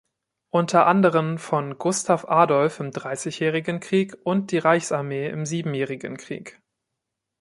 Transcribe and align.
Unter 0.49 0.87
anderem 0.87 1.37
von 1.37 1.77
Gustav 1.77 2.25
Adolf 2.25 2.79
im 2.79 2.89
Dreißigjährigen 2.89 3.79
Krieg 3.81 4.17
und 4.23 4.49
die 4.49 4.57
Reichsarmee 4.57 5.29
im 5.29 5.45
Siebenjährigen 5.45 6.17
Krieg. 6.17 6.59